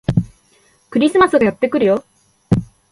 [0.89, 2.03] クリスマスがやってくるよ